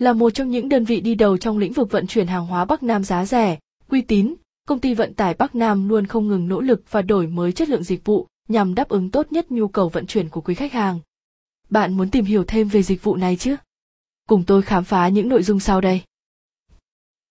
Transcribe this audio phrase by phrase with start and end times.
[0.00, 2.64] Là một trong những đơn vị đi đầu trong lĩnh vực vận chuyển hàng hóa
[2.64, 3.58] Bắc Nam giá rẻ,
[3.88, 4.34] uy tín,
[4.66, 7.68] công ty vận tải Bắc Nam luôn không ngừng nỗ lực và đổi mới chất
[7.68, 10.72] lượng dịch vụ nhằm đáp ứng tốt nhất nhu cầu vận chuyển của quý khách
[10.72, 11.00] hàng.
[11.70, 13.56] Bạn muốn tìm hiểu thêm về dịch vụ này chứ?
[14.28, 16.02] Cùng tôi khám phá những nội dung sau đây.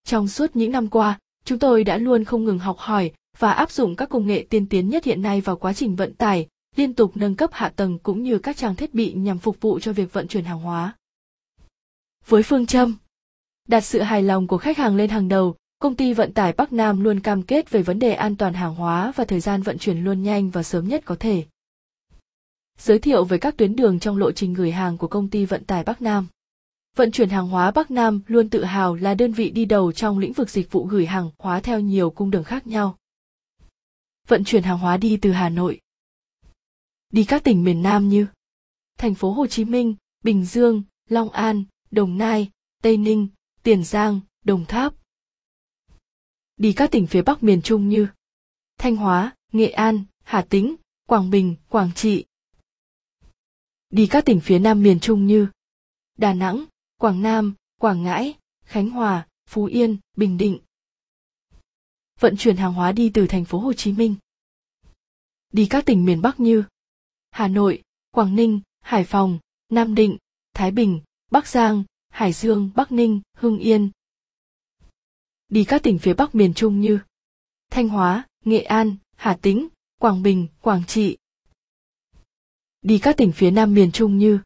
[0.03, 3.71] Trong suốt những năm qua, chúng tôi đã luôn không ngừng học hỏi và áp
[3.71, 6.93] dụng các công nghệ tiên tiến nhất hiện nay vào quá trình vận tải, liên
[6.93, 9.93] tục nâng cấp hạ tầng cũng như các trang thiết bị nhằm phục vụ cho
[9.93, 10.93] việc vận chuyển hàng hóa.
[12.29, 12.95] Với phương châm
[13.67, 16.73] đặt sự hài lòng của khách hàng lên hàng đầu, công ty vận tải Bắc
[16.73, 19.77] Nam luôn cam kết về vấn đề an toàn hàng hóa và thời gian vận
[19.77, 21.45] chuyển luôn nhanh và sớm nhất có thể.
[22.77, 25.65] Giới thiệu về các tuyến đường trong lộ trình gửi hàng của công ty vận
[25.65, 26.27] tải Bắc Nam.
[26.95, 30.19] Vận chuyển hàng hóa Bắc Nam luôn tự hào là đơn vị đi đầu trong
[30.19, 32.97] lĩnh vực dịch vụ gửi hàng hóa theo nhiều cung đường khác nhau.
[34.27, 35.79] Vận chuyển hàng hóa đi từ Hà Nội.
[37.09, 38.27] Đi các tỉnh miền Nam như
[38.97, 42.49] thành phố Hồ Chí Minh, Bình Dương, Long An, Đồng Nai,
[42.81, 43.27] Tây Ninh,
[43.63, 44.93] Tiền Giang, Đồng Tháp.
[46.57, 48.07] Đi các tỉnh phía Bắc miền Trung như
[48.77, 52.25] Thanh Hóa, Nghệ An, Hà Tĩnh, Quảng Bình, Quảng Trị.
[53.89, 55.47] Đi các tỉnh phía Nam miền Trung như
[56.17, 56.65] Đà Nẵng,
[56.99, 58.33] Quảng Nam, Quảng Ngãi,
[58.65, 60.59] Khánh Hòa, Phú Yên, Bình Định.
[62.19, 64.15] Vận chuyển hàng hóa đi từ thành phố Hồ Chí Minh.
[65.53, 66.63] Đi các tỉnh miền Bắc như
[67.31, 70.17] Hà Nội, Quảng Ninh, Hải Phòng, Nam Định,
[70.53, 71.01] Thái Bình,
[71.31, 73.89] Bắc Giang, Hải Dương, Bắc Ninh, Hưng Yên.
[75.49, 76.99] Đi các tỉnh phía Bắc miền Trung như
[77.71, 79.67] Thanh Hóa, Nghệ An, Hà Tĩnh,
[79.99, 81.17] Quảng Bình, Quảng Trị.
[82.81, 84.39] Đi các tỉnh phía Nam miền Trung như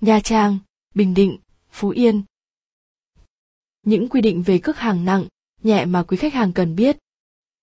[0.00, 0.58] Nha Trang,
[0.94, 1.38] Bình Định,
[1.70, 2.22] Phú Yên.
[3.82, 5.26] Những quy định về cước hàng nặng,
[5.62, 6.96] nhẹ mà quý khách hàng cần biết.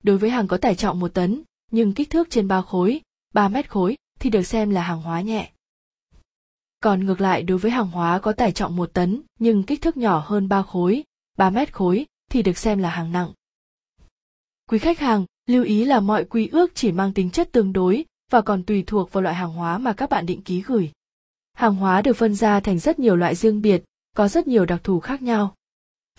[0.04, 3.02] Đối với hàng có tải trọng một tấn, nhưng kích thước trên 3 khối,
[3.34, 5.52] 3 mét khối thì được xem là hàng hóa nhẹ.
[6.88, 9.98] Còn ngược lại đối với hàng hóa có tải trọng một tấn nhưng kích thước
[9.98, 11.04] nhỏ hơn 3 khối,
[11.38, 13.32] 3 mét khối thì được xem là hàng nặng.
[14.70, 18.06] Quý khách hàng, lưu ý là mọi quy ước chỉ mang tính chất tương đối
[18.32, 20.92] và còn tùy thuộc vào loại hàng hóa mà các bạn định ký gửi.
[21.54, 23.84] Hàng hóa được phân ra thành rất nhiều loại riêng biệt,
[24.16, 25.56] có rất nhiều đặc thù khác nhau.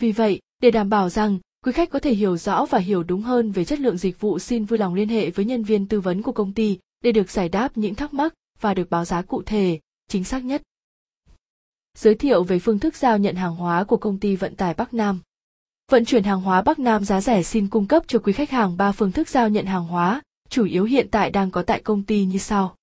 [0.00, 3.22] Vì vậy, để đảm bảo rằng quý khách có thể hiểu rõ và hiểu đúng
[3.22, 6.00] hơn về chất lượng dịch vụ xin vui lòng liên hệ với nhân viên tư
[6.00, 9.22] vấn của công ty để được giải đáp những thắc mắc và được báo giá
[9.22, 10.62] cụ thể, chính xác nhất.
[11.94, 14.94] Giới thiệu về phương thức giao nhận hàng hóa của công ty vận tải Bắc
[14.94, 15.20] Nam.
[15.90, 18.76] Vận chuyển hàng hóa Bắc Nam giá rẻ xin cung cấp cho quý khách hàng
[18.76, 22.02] ba phương thức giao nhận hàng hóa, chủ yếu hiện tại đang có tại công
[22.02, 22.76] ty như sau.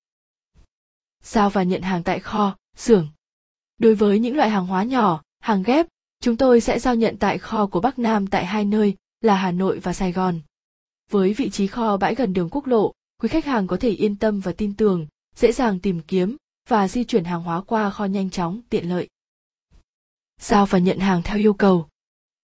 [1.22, 3.08] Giao và nhận hàng tại kho, xưởng.
[3.78, 5.86] Đối với những loại hàng hóa nhỏ, hàng ghép,
[6.20, 9.50] chúng tôi sẽ giao nhận tại kho của Bắc Nam tại hai nơi là Hà
[9.50, 10.40] Nội và Sài Gòn.
[11.10, 12.92] Với vị trí kho bãi gần đường quốc lộ,
[13.22, 16.36] quý khách hàng có thể yên tâm và tin tưởng, dễ dàng tìm kiếm
[16.68, 19.08] và di chuyển hàng hóa qua kho nhanh chóng, tiện lợi.
[20.40, 21.88] Giao và nhận hàng theo yêu cầu.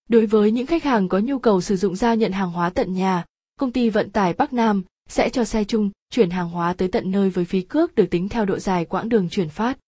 [0.09, 2.95] Đối với những khách hàng có nhu cầu sử dụng giao nhận hàng hóa tận
[2.95, 3.25] nhà,
[3.59, 7.11] công ty vận tải Bắc Nam sẽ cho xe chung chuyển hàng hóa tới tận
[7.11, 9.79] nơi với phí cước được tính theo độ dài quãng đường chuyển phát.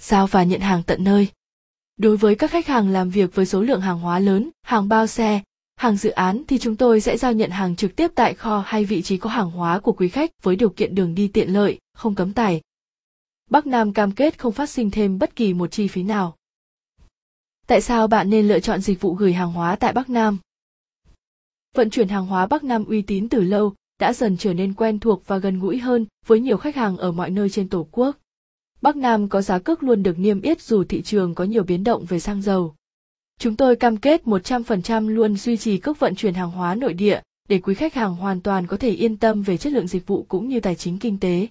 [0.00, 1.28] Giao và nhận hàng tận nơi.
[1.96, 5.06] Đối với các khách hàng làm việc với số lượng hàng hóa lớn, hàng bao
[5.06, 5.42] xe,
[5.76, 8.84] hàng dự án thì chúng tôi sẽ giao nhận hàng trực tiếp tại kho hay
[8.84, 11.78] vị trí có hàng hóa của quý khách với điều kiện đường đi tiện lợi,
[11.94, 12.60] không cấm tải.
[13.52, 16.36] Bắc Nam cam kết không phát sinh thêm bất kỳ một chi phí nào.
[17.66, 20.38] Tại sao bạn nên lựa chọn dịch vụ gửi hàng hóa tại Bắc Nam?
[21.74, 24.98] Vận chuyển hàng hóa Bắc Nam uy tín từ lâu, đã dần trở nên quen
[24.98, 28.16] thuộc và gần gũi hơn với nhiều khách hàng ở mọi nơi trên Tổ quốc.
[28.82, 31.84] Bắc Nam có giá cước luôn được niêm yết dù thị trường có nhiều biến
[31.84, 32.74] động về xăng dầu.
[33.38, 37.20] Chúng tôi cam kết 100% luôn duy trì cước vận chuyển hàng hóa nội địa
[37.48, 40.26] để quý khách hàng hoàn toàn có thể yên tâm về chất lượng dịch vụ
[40.28, 41.48] cũng như tài chính kinh tế.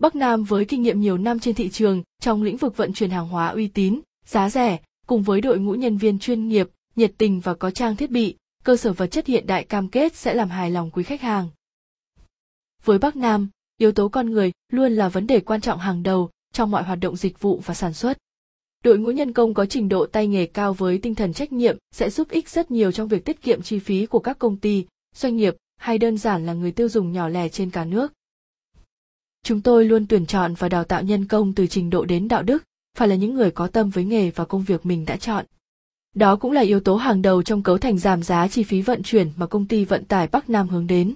[0.00, 3.10] Bắc Nam với kinh nghiệm nhiều năm trên thị trường trong lĩnh vực vận chuyển
[3.10, 7.12] hàng hóa uy tín, giá rẻ, cùng với đội ngũ nhân viên chuyên nghiệp, nhiệt
[7.18, 10.34] tình và có trang thiết bị, cơ sở vật chất hiện đại cam kết sẽ
[10.34, 11.48] làm hài lòng quý khách hàng.
[12.84, 16.30] Với Bắc Nam, yếu tố con người luôn là vấn đề quan trọng hàng đầu
[16.52, 18.18] trong mọi hoạt động dịch vụ và sản xuất.
[18.84, 21.76] Đội ngũ nhân công có trình độ tay nghề cao với tinh thần trách nhiệm
[21.92, 24.86] sẽ giúp ích rất nhiều trong việc tiết kiệm chi phí của các công ty,
[25.14, 28.12] doanh nghiệp hay đơn giản là người tiêu dùng nhỏ lẻ trên cả nước.
[29.42, 32.42] Chúng tôi luôn tuyển chọn và đào tạo nhân công từ trình độ đến đạo
[32.42, 32.62] đức,
[32.96, 35.44] phải là những người có tâm với nghề và công việc mình đã chọn.
[36.14, 39.02] Đó cũng là yếu tố hàng đầu trong cấu thành giảm giá chi phí vận
[39.02, 41.14] chuyển mà công ty vận tải Bắc Nam hướng đến.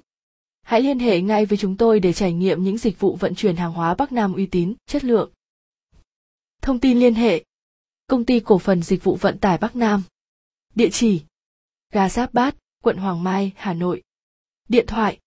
[0.63, 3.57] Hãy liên hệ ngay với chúng tôi để trải nghiệm những dịch vụ vận chuyển
[3.57, 5.31] hàng hóa Bắc Nam uy tín, chất lượng.
[6.63, 7.45] Thông tin liên hệ
[8.07, 10.03] Công ty cổ phần dịch vụ vận tải Bắc Nam
[10.75, 11.23] Địa chỉ
[11.93, 14.03] Ga Giáp Bát, quận Hoàng Mai, Hà Nội
[14.69, 15.19] Điện thoại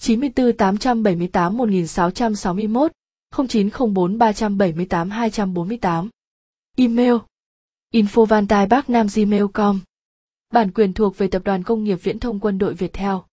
[0.00, 2.92] 94 878 1661
[3.48, 6.08] 0904 378 248
[6.76, 7.14] Email
[7.94, 9.80] infovantaibacnamgmail.com
[10.52, 13.24] Bản quyền thuộc về Tập đoàn Công nghiệp Viễn thông Quân đội Việt Theo.